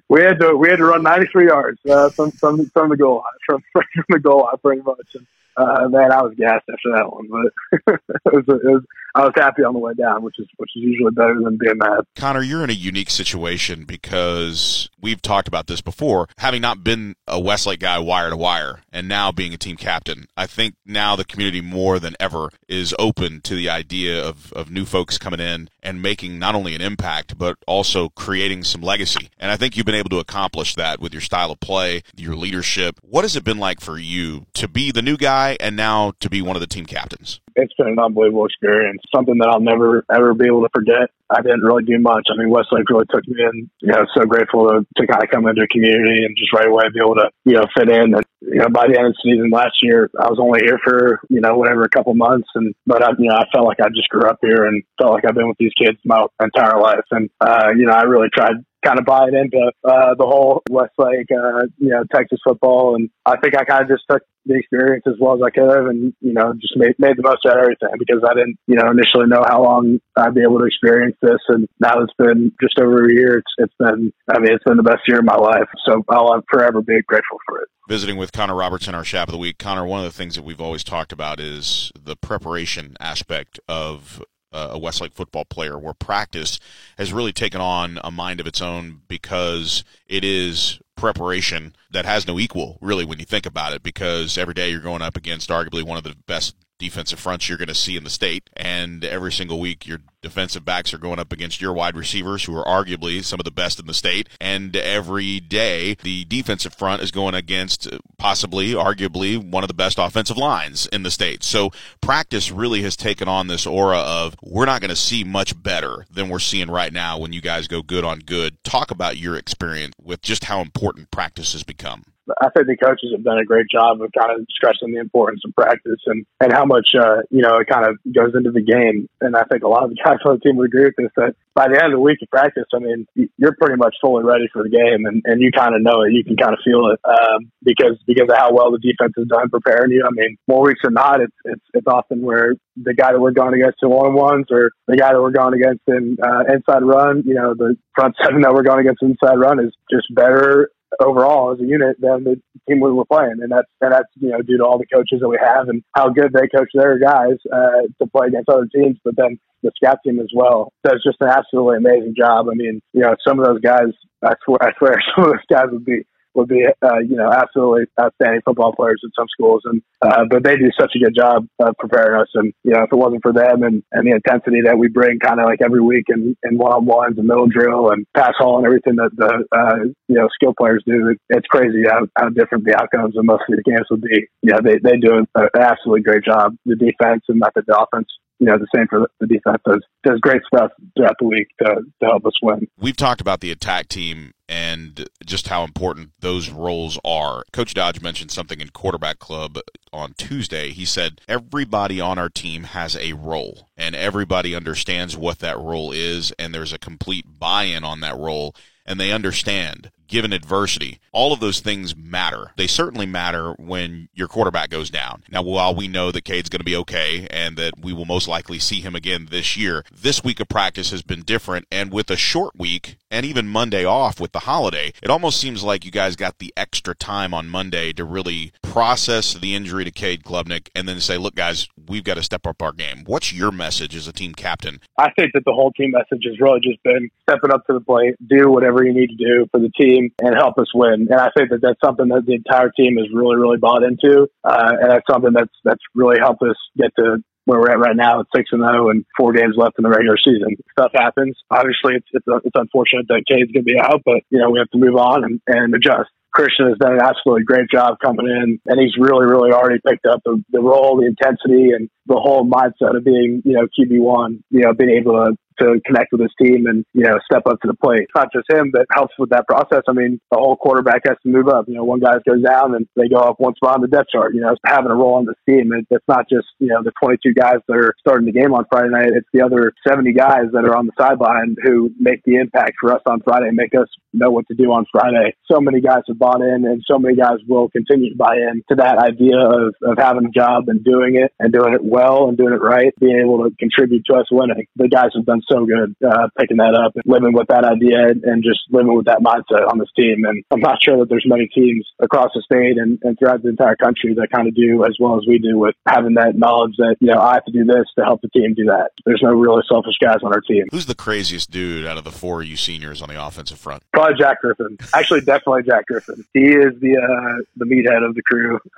We 0.08 0.22
had 0.22 0.40
to 0.40 0.56
we 0.56 0.68
had 0.68 0.76
to 0.76 0.84
run 0.84 1.02
93 1.02 1.46
yards 1.46 1.78
uh, 1.86 2.10
from, 2.10 2.30
from 2.32 2.66
from 2.70 2.90
the 2.90 2.96
goal 2.96 3.16
line, 3.16 3.24
from 3.46 3.62
from 3.72 4.04
the 4.08 4.18
goal 4.18 4.44
line, 4.44 4.58
pretty 4.62 4.82
much. 4.82 5.14
And 5.14 5.26
uh, 5.56 5.88
man, 5.88 6.12
I 6.12 6.22
was 6.22 6.34
gassed 6.36 6.66
after 6.72 6.92
that 6.92 7.12
one, 7.12 7.28
but 7.28 8.00
it 8.26 8.32
was, 8.32 8.44
it 8.48 8.70
was 8.70 8.84
I 9.14 9.24
was 9.24 9.32
happy 9.34 9.64
on 9.64 9.72
the 9.72 9.80
way 9.80 9.94
down, 9.94 10.22
which 10.22 10.38
is 10.38 10.46
which 10.58 10.70
is 10.76 10.82
usually 10.82 11.10
better 11.10 11.34
than 11.34 11.56
being 11.56 11.78
mad. 11.78 12.04
Connor, 12.14 12.42
you're 12.42 12.62
in 12.62 12.70
a 12.70 12.74
unique 12.74 13.10
situation 13.10 13.84
because 13.84 14.88
we've 15.00 15.20
talked 15.20 15.48
about 15.48 15.66
this 15.66 15.80
before. 15.80 16.28
Having 16.38 16.62
not 16.62 16.84
been 16.84 17.16
a 17.26 17.40
Westlake 17.40 17.80
guy 17.80 17.98
wire 17.98 18.30
to 18.30 18.36
wire, 18.36 18.80
and 18.92 19.08
now 19.08 19.32
being 19.32 19.52
a 19.52 19.58
team 19.58 19.76
captain, 19.76 20.28
I 20.36 20.46
think 20.46 20.76
now 20.86 21.16
the 21.16 21.24
community 21.24 21.60
more 21.60 21.98
than 21.98 22.14
ever 22.20 22.50
is 22.68 22.94
open 22.98 23.40
to 23.42 23.56
the 23.56 23.68
idea 23.68 24.24
of 24.24 24.52
of 24.52 24.70
new 24.70 24.84
folks 24.84 25.18
coming 25.18 25.40
in 25.40 25.68
and 25.82 26.02
making 26.02 26.38
not 26.38 26.54
only 26.54 26.74
an 26.74 26.80
impact 26.80 27.38
but 27.38 27.56
also 27.66 28.08
creating 28.10 28.64
some 28.64 28.80
legacy. 28.80 29.30
And 29.38 29.50
I 29.50 29.56
think 29.56 29.76
you've 29.76 29.86
been 29.86 29.94
able 29.94 30.10
to 30.10 30.18
accomplish 30.18 30.74
that 30.74 31.00
with 31.00 31.12
your 31.12 31.22
style 31.22 31.50
of 31.50 31.60
play, 31.60 32.02
your 32.16 32.34
leadership. 32.34 32.98
What 33.02 33.22
has 33.22 33.36
it 33.36 33.44
been 33.44 33.58
like 33.58 33.80
for 33.80 33.98
you 33.98 34.46
to 34.54 34.68
be 34.68 34.90
the 34.90 35.02
new 35.02 35.16
guy 35.16 35.56
and 35.60 35.76
now 35.76 36.12
to 36.20 36.30
be 36.30 36.42
one 36.42 36.56
of 36.56 36.60
the 36.60 36.66
team 36.66 36.86
captains? 36.86 37.40
it's 37.58 37.74
been 37.74 37.88
an 37.88 37.98
unbelievable 37.98 38.46
experience. 38.46 39.02
Something 39.14 39.38
that 39.38 39.48
I'll 39.48 39.60
never 39.60 40.04
ever 40.10 40.34
be 40.34 40.46
able 40.46 40.62
to 40.62 40.70
forget. 40.74 41.10
I 41.28 41.42
didn't 41.42 41.62
really 41.62 41.84
do 41.84 41.98
much. 41.98 42.26
I 42.32 42.38
mean, 42.38 42.48
Westlake 42.48 42.88
really 42.88 43.04
took 43.12 43.26
me 43.28 43.42
in. 43.42 43.70
You 43.80 43.92
know, 43.92 44.06
so 44.16 44.24
grateful 44.24 44.68
to, 44.68 44.86
to 44.96 45.06
kind 45.06 45.22
of 45.22 45.28
come 45.30 45.46
into 45.46 45.62
a 45.62 45.68
community 45.68 46.24
and 46.24 46.34
just 46.38 46.54
right 46.54 46.66
away 46.66 46.84
be 46.94 47.00
able 47.02 47.16
to 47.16 47.28
you 47.44 47.54
know 47.54 47.66
fit 47.76 47.90
in. 47.90 48.14
And 48.14 48.24
you 48.40 48.62
know, 48.62 48.68
by 48.70 48.86
the 48.86 48.96
end 48.96 49.08
of 49.08 49.14
the 49.14 49.22
season 49.22 49.50
last 49.50 49.82
year, 49.82 50.08
I 50.18 50.30
was 50.30 50.38
only 50.40 50.60
here 50.64 50.78
for 50.82 51.20
you 51.28 51.40
know 51.40 51.58
whatever 51.58 51.82
a 51.82 51.90
couple 51.90 52.14
months, 52.14 52.48
and 52.54 52.74
but 52.86 53.02
I 53.02 53.10
you 53.18 53.28
know 53.28 53.36
I 53.36 53.44
felt 53.52 53.66
like 53.66 53.80
I 53.80 53.88
just 53.90 54.08
grew 54.08 54.28
up 54.28 54.38
here 54.40 54.64
and 54.64 54.82
felt 54.96 55.12
like 55.12 55.24
I've 55.26 55.34
been 55.34 55.48
with 55.48 55.58
these 55.58 55.74
kids 55.80 55.98
my 56.04 56.26
entire 56.42 56.80
life. 56.80 57.04
And 57.10 57.30
uh, 57.40 57.70
you 57.76 57.86
know, 57.86 57.92
I 57.92 58.02
really 58.02 58.28
tried 58.32 58.64
kind 58.84 58.98
of 58.98 59.04
buying 59.04 59.34
into 59.34 59.72
uh, 59.84 60.14
the 60.14 60.24
whole 60.24 60.62
Westlake, 60.70 61.26
uh, 61.32 61.66
you 61.78 61.90
know, 61.90 62.04
Texas 62.14 62.38
football. 62.46 62.94
And 62.94 63.10
I 63.26 63.36
think 63.36 63.56
I 63.56 63.64
kind 63.64 63.82
of 63.82 63.88
just 63.88 64.04
took 64.10 64.22
the 64.46 64.56
experience 64.56 65.04
as 65.06 65.14
well 65.20 65.34
as 65.34 65.42
I 65.44 65.50
could 65.50 65.68
have 65.68 65.86
and, 65.86 66.14
you 66.20 66.32
know, 66.32 66.54
just 66.54 66.76
made, 66.76 66.94
made 66.98 67.16
the 67.16 67.22
most 67.22 67.44
out 67.46 67.58
of 67.58 67.62
everything 67.62 67.90
because 67.98 68.22
I 68.24 68.34
didn't, 68.34 68.58
you 68.66 68.76
know, 68.76 68.90
initially 68.90 69.26
know 69.26 69.42
how 69.46 69.62
long 69.62 69.98
I'd 70.16 70.34
be 70.34 70.42
able 70.42 70.58
to 70.60 70.64
experience 70.64 71.16
this. 71.20 71.40
And 71.48 71.68
now 71.80 72.00
it's 72.00 72.14
been 72.18 72.52
just 72.62 72.78
over 72.78 73.06
a 73.06 73.12
year. 73.12 73.38
It's, 73.38 73.52
it's 73.58 73.74
been, 73.78 74.12
I 74.30 74.38
mean, 74.38 74.52
it's 74.52 74.64
been 74.64 74.76
the 74.76 74.82
best 74.82 75.02
year 75.08 75.18
of 75.18 75.24
my 75.24 75.36
life. 75.36 75.68
So 75.86 76.04
I'll 76.08 76.40
forever 76.50 76.80
be 76.80 77.02
grateful 77.06 77.38
for 77.46 77.60
it 77.62 77.68
visiting 77.88 78.18
with 78.18 78.32
Connor 78.32 78.54
Robertson, 78.54 78.94
our 78.94 79.02
Chap 79.02 79.28
of 79.28 79.32
the 79.32 79.38
Week. 79.38 79.56
Connor, 79.58 79.86
one 79.86 80.00
of 80.00 80.04
the 80.04 80.16
things 80.16 80.34
that 80.34 80.42
we've 80.42 80.60
always 80.60 80.84
talked 80.84 81.10
about 81.10 81.40
is 81.40 81.90
the 81.98 82.16
preparation 82.16 82.98
aspect 83.00 83.58
of 83.66 84.22
uh, 84.52 84.68
a 84.72 84.78
Westlake 84.78 85.14
football 85.14 85.44
player, 85.44 85.78
where 85.78 85.94
practice 85.94 86.58
has 86.96 87.12
really 87.12 87.32
taken 87.32 87.60
on 87.60 87.98
a 88.02 88.10
mind 88.10 88.40
of 88.40 88.46
its 88.46 88.60
own 88.60 89.02
because 89.08 89.84
it 90.06 90.24
is 90.24 90.80
preparation 90.96 91.74
that 91.90 92.04
has 92.04 92.26
no 92.26 92.38
equal, 92.38 92.78
really, 92.80 93.04
when 93.04 93.18
you 93.18 93.24
think 93.24 93.46
about 93.46 93.72
it, 93.72 93.82
because 93.82 94.36
every 94.36 94.54
day 94.54 94.70
you're 94.70 94.80
going 94.80 95.02
up 95.02 95.16
against 95.16 95.50
arguably 95.50 95.82
one 95.82 95.96
of 95.96 96.04
the 96.04 96.16
best 96.26 96.56
defensive 96.78 97.18
fronts 97.18 97.48
you're 97.48 97.58
going 97.58 97.68
to 97.68 97.74
see 97.74 97.96
in 97.96 98.04
the 98.04 98.10
state. 98.10 98.48
And 98.56 99.04
every 99.04 99.32
single 99.32 99.60
week, 99.60 99.86
your 99.86 99.98
defensive 100.22 100.64
backs 100.64 100.92
are 100.92 100.98
going 100.98 101.18
up 101.18 101.32
against 101.32 101.60
your 101.60 101.72
wide 101.72 101.96
receivers, 101.96 102.44
who 102.44 102.56
are 102.56 102.64
arguably 102.64 103.22
some 103.22 103.40
of 103.40 103.44
the 103.44 103.50
best 103.50 103.78
in 103.78 103.86
the 103.86 103.94
state. 103.94 104.28
And 104.40 104.74
every 104.76 105.40
day, 105.40 105.96
the 106.02 106.24
defensive 106.24 106.74
front 106.74 107.02
is 107.02 107.10
going 107.10 107.34
against 107.34 107.86
uh, 107.86 107.98
possibly, 108.18 108.72
arguably, 108.72 109.38
one 109.38 109.64
of 109.64 109.68
the 109.68 109.74
best 109.74 109.98
offensive 109.98 110.36
lines 110.36 110.86
in 110.92 111.02
the 111.02 111.10
state. 111.10 111.42
So 111.42 111.70
practice 112.00 112.50
really 112.50 112.82
has 112.82 112.96
taken 112.96 113.28
on 113.28 113.46
this 113.46 113.66
aura 113.66 113.98
of 113.98 114.34
we're 114.42 114.66
not 114.66 114.80
going 114.80 114.90
to 114.90 114.96
see 114.96 115.24
much 115.24 115.60
better 115.60 116.06
than 116.10 116.28
we're 116.28 116.38
seeing 116.38 116.70
right 116.70 116.92
now 116.92 117.18
when 117.18 117.32
you 117.32 117.40
guys 117.40 117.68
go 117.68 117.82
good 117.82 118.04
on 118.04 118.20
good. 118.20 118.62
Talk 118.64 118.90
about 118.90 119.16
your 119.16 119.36
experience 119.36 119.94
with 120.02 120.22
just 120.22 120.44
how 120.44 120.60
important 120.60 121.10
practice 121.10 121.52
has 121.52 121.62
become. 121.62 122.04
I 122.40 122.50
think 122.50 122.66
the 122.66 122.76
coaches 122.76 123.10
have 123.12 123.24
done 123.24 123.38
a 123.38 123.44
great 123.44 123.66
job 123.70 124.00
of 124.02 124.10
kind 124.12 124.32
of 124.32 124.46
stressing 124.50 124.92
the 124.92 125.00
importance 125.00 125.42
of 125.44 125.54
practice 125.54 126.00
and, 126.06 126.26
and 126.40 126.52
how 126.52 126.64
much, 126.64 126.88
uh, 126.94 127.22
you 127.30 127.42
know, 127.42 127.56
it 127.56 127.68
kind 127.68 127.86
of 127.86 127.96
goes 128.12 128.34
into 128.34 128.50
the 128.50 128.62
game. 128.62 129.08
And 129.20 129.36
I 129.36 129.42
think 129.44 129.62
a 129.62 129.68
lot 129.68 129.84
of 129.84 129.90
the 129.90 129.96
guys 130.04 130.18
on 130.24 130.36
the 130.36 130.40
team 130.40 130.56
would 130.56 130.68
agree 130.68 130.86
with 130.86 130.96
this 130.96 131.12
that 131.16 131.34
by 131.54 131.66
the 131.68 131.76
end 131.82 131.92
of 131.92 131.98
the 131.98 132.04
week 132.04 132.18
of 132.22 132.30
practice, 132.30 132.68
I 132.74 132.78
mean, 132.78 133.06
you're 133.36 133.56
pretty 133.58 133.76
much 133.76 133.96
fully 134.00 134.24
ready 134.24 134.48
for 134.52 134.62
the 134.62 134.70
game 134.70 135.06
and, 135.06 135.22
and 135.24 135.42
you 135.42 135.50
kind 135.50 135.74
of 135.74 135.82
know 135.82 136.02
it. 136.02 136.12
You 136.12 136.22
can 136.22 136.36
kind 136.36 136.54
of 136.54 136.60
feel 136.64 136.90
it, 136.92 137.00
um, 137.02 137.50
because, 137.62 137.98
because 138.06 138.28
of 138.30 138.36
how 138.36 138.52
well 138.52 138.70
the 138.70 138.78
defense 138.78 139.14
has 139.16 139.26
done 139.26 139.50
preparing 139.50 139.90
you. 139.90 140.04
I 140.06 140.12
mean, 140.12 140.36
more 140.46 140.62
weeks 140.62 140.80
than 140.84 140.94
not, 140.94 141.20
it's, 141.20 141.34
it's, 141.44 141.64
it's 141.74 141.86
often 141.86 142.22
where 142.22 142.54
the 142.76 142.94
guy 142.94 143.12
that 143.12 143.20
we're 143.20 143.34
going 143.34 143.54
against 143.54 143.82
in 143.82 143.90
one 143.90 144.14
ones 144.14 144.46
or 144.50 144.70
the 144.86 144.96
guy 144.96 145.12
that 145.12 145.20
we're 145.20 145.34
going 145.34 145.54
against 145.54 145.82
in, 145.88 146.16
uh, 146.22 146.46
inside 146.46 146.86
run, 146.86 147.22
you 147.26 147.34
know, 147.34 147.54
the 147.54 147.76
front 147.94 148.14
seven 148.22 148.42
that 148.42 148.54
we're 148.54 148.62
going 148.62 148.80
against 148.80 149.02
inside 149.02 149.36
run 149.36 149.58
is 149.58 149.74
just 149.90 150.06
better 150.14 150.70
overall 151.00 151.52
as 151.52 151.60
a 151.60 151.64
unit 151.64 151.96
than 152.00 152.24
the 152.24 152.40
team 152.68 152.80
we 152.80 152.92
were 152.92 153.04
playing, 153.04 153.38
and 153.42 153.50
that's 153.50 153.68
and 153.80 153.92
that's 153.92 154.08
you 154.16 154.30
know 154.30 154.42
due 154.42 154.58
to 154.58 154.64
all 154.64 154.78
the 154.78 154.86
coaches 154.86 155.20
that 155.20 155.28
we 155.28 155.38
have 155.40 155.68
and 155.68 155.82
how 155.94 156.08
good 156.08 156.32
they 156.32 156.48
coach 156.48 156.70
their 156.74 156.98
guys 156.98 157.36
uh, 157.52 157.82
to 158.00 158.06
play 158.10 158.28
against 158.28 158.48
other 158.48 158.66
teams. 158.74 158.96
But 159.04 159.16
then 159.16 159.38
the 159.62 159.70
scout 159.76 159.98
team 160.04 160.20
as 160.20 160.30
well 160.34 160.72
does 160.84 161.02
just 161.04 161.18
an 161.20 161.28
absolutely 161.28 161.78
amazing 161.78 162.14
job. 162.16 162.46
I 162.50 162.54
mean, 162.54 162.80
you 162.92 163.02
know, 163.02 163.14
some 163.26 163.38
of 163.38 163.46
those 163.46 163.60
guys, 163.60 163.88
I 164.24 164.34
swear, 164.44 164.58
I 164.62 164.72
swear, 164.78 164.96
some 165.14 165.24
of 165.24 165.30
those 165.32 165.48
guys 165.50 165.66
would 165.70 165.84
be 165.84 166.04
would 166.38 166.48
be, 166.48 166.64
uh, 166.64 166.98
you 166.98 167.16
know, 167.16 167.30
absolutely 167.30 167.84
outstanding 168.00 168.40
football 168.44 168.72
players 168.72 169.00
in 169.02 169.10
some 169.18 169.26
schools. 169.28 169.62
And, 169.64 169.82
uh, 170.00 170.24
but 170.30 170.44
they 170.44 170.56
do 170.56 170.70
such 170.78 170.92
a 170.94 170.98
good 170.98 171.14
job 171.14 171.46
of 171.58 171.74
preparing 171.78 172.20
us. 172.20 172.28
And, 172.34 172.52
you 172.64 172.72
know, 172.72 172.84
if 172.84 172.92
it 172.92 172.96
wasn't 172.96 173.22
for 173.22 173.32
them 173.32 173.62
and, 173.62 173.82
and 173.92 174.06
the 174.06 174.14
intensity 174.14 174.62
that 174.64 174.78
we 174.78 174.88
bring 174.88 175.18
kind 175.18 175.40
of 175.40 175.46
like 175.46 175.60
every 175.60 175.82
week 175.82 176.06
in, 176.08 176.36
in 176.44 176.56
one-on-ones 176.56 177.18
and 177.18 177.26
middle 177.26 177.48
drill 177.48 177.90
and 177.90 178.06
pass 178.14 178.34
haul 178.38 178.58
and 178.58 178.66
everything 178.66 178.96
that 178.96 179.10
the, 179.16 179.44
uh, 179.52 179.84
you 180.08 180.16
know, 180.16 180.28
skill 180.32 180.54
players 180.56 180.82
do, 180.86 181.14
it's 181.28 181.46
crazy 181.48 181.82
how, 181.90 182.06
how 182.16 182.28
different 182.30 182.64
the 182.64 182.80
outcomes 182.80 183.18
of 183.18 183.24
most 183.24 183.42
of 183.48 183.56
the 183.56 183.62
games 183.62 183.86
would 183.90 184.02
be. 184.02 184.26
Yeah, 184.42 184.60
they, 184.62 184.78
they 184.82 184.96
do 184.96 185.18
an 185.18 185.48
absolutely 185.58 186.02
great 186.02 186.24
job. 186.24 186.54
The 186.64 186.76
defense 186.76 187.24
and 187.28 187.38
method 187.38 187.64
the 187.66 187.76
offense 187.76 188.08
you 188.38 188.46
know, 188.46 188.58
the 188.58 188.66
same 188.74 188.86
for 188.88 189.10
the 189.20 189.26
defense 189.26 189.58
does, 189.66 189.82
does 190.04 190.20
great 190.20 190.42
stuff 190.52 190.70
throughout 190.96 191.16
the 191.20 191.26
week 191.26 191.48
to, 191.58 191.82
to 192.00 192.06
help 192.06 192.24
us 192.24 192.34
win. 192.42 192.68
We've 192.78 192.96
talked 192.96 193.20
about 193.20 193.40
the 193.40 193.50
attack 193.50 193.88
team 193.88 194.32
and 194.48 195.08
just 195.26 195.48
how 195.48 195.64
important 195.64 196.10
those 196.20 196.48
roles 196.50 196.98
are. 197.04 197.44
Coach 197.52 197.74
Dodge 197.74 198.00
mentioned 198.00 198.30
something 198.30 198.60
in 198.60 198.70
quarterback 198.70 199.18
club 199.18 199.58
on 199.92 200.14
Tuesday. 200.14 200.70
He 200.70 200.84
said 200.84 201.20
everybody 201.28 202.00
on 202.00 202.18
our 202.18 202.28
team 202.28 202.64
has 202.64 202.96
a 202.96 203.12
role 203.14 203.68
and 203.76 203.94
everybody 203.94 204.54
understands 204.54 205.16
what 205.16 205.38
that 205.40 205.58
role 205.58 205.92
is 205.92 206.32
and 206.38 206.54
there's 206.54 206.72
a 206.72 206.78
complete 206.78 207.24
buy-in 207.38 207.84
on 207.84 208.00
that 208.00 208.16
role 208.16 208.54
and 208.86 208.98
they 208.98 209.12
understand 209.12 209.90
given 210.08 210.32
adversity. 210.32 210.98
All 211.12 211.32
of 211.32 211.40
those 211.40 211.60
things 211.60 211.94
matter. 211.94 212.52
They 212.56 212.66
certainly 212.66 213.06
matter 213.06 213.52
when 213.58 214.08
your 214.14 214.26
quarterback 214.26 214.70
goes 214.70 214.90
down. 214.90 215.22
Now, 215.30 215.42
while 215.42 215.74
we 215.74 215.86
know 215.86 216.10
that 216.10 216.24
Cade's 216.24 216.48
going 216.48 216.60
to 216.60 216.64
be 216.64 216.76
okay 216.76 217.26
and 217.30 217.56
that 217.56 217.74
we 217.80 217.92
will 217.92 218.06
most 218.06 218.26
likely 218.26 218.58
see 218.58 218.80
him 218.80 218.96
again 218.96 219.28
this 219.30 219.56
year, 219.56 219.84
this 219.92 220.24
week 220.24 220.40
of 220.40 220.48
practice 220.48 220.90
has 220.90 221.02
been 221.02 221.22
different. 221.22 221.66
And 221.70 221.92
with 221.92 222.10
a 222.10 222.16
short 222.16 222.58
week 222.58 222.96
and 223.10 223.24
even 223.24 223.48
Monday 223.48 223.84
off 223.84 224.18
with 224.18 224.32
the 224.32 224.40
holiday, 224.40 224.92
it 225.02 225.10
almost 225.10 225.38
seems 225.38 225.62
like 225.62 225.84
you 225.84 225.90
guys 225.90 226.16
got 226.16 226.38
the 226.38 226.52
extra 226.56 226.94
time 226.94 227.34
on 227.34 227.48
Monday 227.48 227.92
to 227.92 228.04
really 228.04 228.52
process 228.62 229.34
the 229.34 229.54
injury 229.54 229.77
to 229.84 229.90
Cade 229.90 230.24
Klubnik 230.24 230.68
and 230.74 230.88
then 230.88 231.00
say, 231.00 231.16
look, 231.16 231.34
guys, 231.34 231.68
we've 231.88 232.04
got 232.04 232.14
to 232.14 232.22
step 232.22 232.46
up 232.46 232.62
our 232.62 232.72
game. 232.72 233.04
What's 233.06 233.32
your 233.32 233.50
message 233.50 233.94
as 233.94 234.06
a 234.06 234.12
team 234.12 234.34
captain? 234.34 234.80
I 234.98 235.10
think 235.12 235.32
that 235.34 235.44
the 235.44 235.52
whole 235.52 235.72
team 235.72 235.92
message 235.92 236.24
has 236.26 236.40
really 236.40 236.60
just 236.60 236.82
been 236.82 237.10
stepping 237.22 237.52
up 237.52 237.66
to 237.66 237.74
the 237.74 237.80
plate, 237.80 238.16
do 238.26 238.50
whatever 238.50 238.84
you 238.84 238.92
need 238.92 239.08
to 239.08 239.16
do 239.16 239.46
for 239.50 239.60
the 239.60 239.70
team 239.70 240.10
and 240.22 240.34
help 240.34 240.58
us 240.58 240.72
win. 240.74 241.08
And 241.10 241.20
I 241.20 241.30
think 241.36 241.50
that 241.50 241.60
that's 241.62 241.80
something 241.84 242.08
that 242.08 242.26
the 242.26 242.34
entire 242.34 242.70
team 242.70 242.96
has 242.96 243.06
really, 243.12 243.36
really 243.36 243.58
bought 243.58 243.82
into. 243.82 244.28
Uh, 244.44 244.72
and 244.80 244.90
that's 244.90 245.06
something 245.10 245.32
that's, 245.32 245.54
that's 245.64 245.82
really 245.94 246.18
helped 246.20 246.42
us 246.42 246.56
get 246.76 246.94
to 246.96 247.22
where 247.48 247.60
we're 247.60 247.70
at 247.70 247.78
right 247.78 247.96
now 247.96 248.20
at 248.20 248.26
six 248.36 248.50
and 248.52 248.60
zero 248.60 248.88
oh 248.88 248.90
and 248.90 249.06
four 249.16 249.32
games 249.32 249.54
left 249.56 249.78
in 249.78 249.82
the 249.82 249.88
regular 249.88 250.18
season. 250.18 250.54
Stuff 250.72 250.92
happens. 250.94 251.34
Obviously, 251.50 251.96
it's 251.96 252.06
it's, 252.12 252.26
it's 252.44 252.54
unfortunate 252.54 253.08
that 253.08 253.24
Cade's 253.26 253.50
going 253.50 253.64
to 253.64 253.72
be 253.72 253.80
out, 253.80 254.02
but 254.04 254.20
you 254.28 254.38
know 254.38 254.50
we 254.50 254.58
have 254.58 254.68
to 254.70 254.78
move 254.78 254.96
on 254.96 255.24
and, 255.24 255.40
and 255.46 255.74
adjust. 255.74 256.10
Christian 256.32 256.68
has 256.68 256.78
done 256.78 256.92
an 256.92 257.00
absolutely 257.02 257.44
great 257.44 257.70
job 257.70 257.98
coming 258.04 258.26
in, 258.26 258.60
and 258.66 258.80
he's 258.80 258.96
really, 258.98 259.26
really 259.26 259.52
already 259.52 259.80
picked 259.86 260.06
up 260.06 260.20
the, 260.24 260.42
the 260.50 260.60
role, 260.60 260.96
the 261.00 261.06
intensity, 261.06 261.70
and 261.70 261.88
the 262.06 262.16
whole 262.16 262.48
mindset 262.48 262.96
of 262.96 263.04
being, 263.04 263.42
you 263.44 263.54
know, 263.54 263.66
QB 263.66 264.00
one. 264.00 264.44
You 264.50 264.60
know, 264.60 264.74
being 264.74 264.90
able 264.90 265.12
to 265.12 265.36
to 265.60 265.80
connect 265.84 266.12
with 266.12 266.22
his 266.22 266.32
team 266.40 266.66
and, 266.66 266.84
you 266.92 267.04
know, 267.04 267.18
step 267.24 267.42
up 267.46 267.60
to 267.60 267.68
the 267.68 267.74
plate. 267.74 268.02
It's 268.02 268.14
not 268.14 268.32
just 268.32 268.50
him 268.50 268.70
that 268.74 268.86
helps 268.92 269.14
with 269.18 269.30
that 269.30 269.46
process. 269.46 269.82
I 269.88 269.92
mean, 269.92 270.20
the 270.30 270.38
whole 270.38 270.56
quarterback 270.56 271.02
has 271.06 271.16
to 271.22 271.28
move 271.28 271.48
up. 271.48 271.68
You 271.68 271.74
know, 271.74 271.84
one 271.84 272.00
guy 272.00 272.14
goes 272.26 272.42
down 272.42 272.74
and 272.74 272.86
they 272.96 273.08
go 273.08 273.18
up 273.18 273.40
one 273.40 273.54
spot 273.56 273.76
on 273.76 273.82
the 273.82 273.88
depth 273.88 274.10
chart. 274.10 274.34
You 274.34 274.40
know, 274.40 274.54
having 274.64 274.90
a 274.90 274.94
role 274.94 275.14
on 275.14 275.26
this 275.26 275.38
team. 275.48 275.72
It, 275.72 275.86
it's 275.90 276.08
not 276.08 276.28
just, 276.28 276.46
you 276.58 276.68
know, 276.68 276.82
the 276.82 276.92
22 277.02 277.34
guys 277.34 277.60
that 277.66 277.76
are 277.76 277.94
starting 278.00 278.26
the 278.26 278.32
game 278.32 278.54
on 278.54 278.64
Friday 278.70 278.90
night. 278.90 279.10
It's 279.14 279.28
the 279.32 279.42
other 279.42 279.72
70 279.86 280.12
guys 280.12 280.50
that 280.52 280.64
are 280.64 280.76
on 280.76 280.86
the 280.86 280.92
sideline 280.98 281.56
who 281.62 281.90
make 281.98 282.22
the 282.24 282.36
impact 282.36 282.74
for 282.80 282.92
us 282.92 283.02
on 283.06 283.20
Friday 283.22 283.48
and 283.48 283.56
make 283.56 283.74
us 283.74 283.88
know 284.12 284.30
what 284.30 284.46
to 284.48 284.54
do 284.54 284.72
on 284.72 284.86
Friday. 284.90 285.34
So 285.50 285.60
many 285.60 285.80
guys 285.80 286.02
have 286.08 286.18
bought 286.18 286.40
in 286.40 286.64
and 286.66 286.82
so 286.86 286.98
many 286.98 287.16
guys 287.16 287.38
will 287.46 287.68
continue 287.68 288.10
to 288.10 288.16
buy 288.16 288.36
in 288.36 288.62
to 288.68 288.76
that 288.76 288.98
idea 288.98 289.38
of, 289.38 289.74
of 289.82 289.98
having 289.98 290.26
a 290.26 290.30
job 290.30 290.68
and 290.68 290.82
doing 290.84 291.16
it 291.16 291.32
and 291.38 291.52
doing 291.52 291.74
it 291.74 291.84
well 291.84 292.28
and 292.28 292.36
doing 292.36 292.52
it 292.52 292.62
right, 292.62 292.94
being 293.00 293.18
able 293.18 293.44
to 293.44 293.54
contribute 293.58 294.04
to 294.06 294.14
us 294.14 294.26
winning. 294.30 294.66
The 294.76 294.88
guys 294.88 295.10
have 295.14 295.26
done 295.26 295.42
so 295.48 295.66
good 295.66 295.94
uh, 296.04 296.28
picking 296.38 296.58
that 296.58 296.74
up 296.74 296.94
and 296.94 297.04
living 297.06 297.32
with 297.32 297.48
that 297.48 297.64
idea 297.64 298.12
and 298.22 298.42
just 298.42 298.60
living 298.70 298.94
with 298.94 299.06
that 299.06 299.20
mindset 299.20 299.68
on 299.68 299.78
this 299.78 299.90
team. 299.96 300.24
And 300.24 300.44
I'm 300.50 300.60
not 300.60 300.78
sure 300.82 300.98
that 300.98 301.08
there's 301.08 301.26
many 301.26 301.48
teams 301.48 301.86
across 302.00 302.30
the 302.34 302.42
state 302.42 302.78
and, 302.78 302.98
and 303.02 303.18
throughout 303.18 303.42
the 303.42 303.48
entire 303.48 303.76
country 303.76 304.14
that 304.14 304.28
kind 304.32 304.48
of 304.48 304.54
do 304.54 304.84
as 304.84 304.96
well 305.00 305.16
as 305.16 305.24
we 305.26 305.38
do 305.38 305.58
with 305.58 305.74
having 305.86 306.14
that 306.14 306.36
knowledge 306.36 306.74
that, 306.78 306.96
you 307.00 307.08
know, 307.08 307.20
I 307.20 307.34
have 307.34 307.44
to 307.46 307.52
do 307.52 307.64
this 307.64 307.86
to 307.98 308.04
help 308.04 308.20
the 308.22 308.28
team 308.28 308.54
do 308.54 308.66
that. 308.66 308.90
There's 309.04 309.22
no 309.22 309.32
really 309.32 309.62
selfish 309.68 309.96
guys 310.00 310.20
on 310.22 310.32
our 310.32 310.40
team. 310.40 310.66
Who's 310.70 310.86
the 310.86 310.94
craziest 310.94 311.50
dude 311.50 311.86
out 311.86 311.98
of 311.98 312.04
the 312.04 312.12
four 312.12 312.42
of 312.42 312.48
you 312.48 312.56
seniors 312.56 313.02
on 313.02 313.08
the 313.08 313.24
offensive 313.24 313.58
front? 313.58 313.82
Probably 313.92 314.18
Jack 314.18 314.40
Griffin. 314.40 314.78
Actually, 314.92 315.20
definitely 315.22 315.62
Jack 315.62 315.86
Griffin. 315.86 316.24
He 316.34 316.44
is 316.44 316.78
the 316.80 316.96
uh, 316.98 317.42
the 317.56 317.64
meathead 317.64 318.06
of 318.06 318.14
the 318.14 318.22
crew. 318.22 318.58